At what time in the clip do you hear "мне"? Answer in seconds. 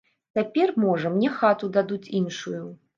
1.19-1.29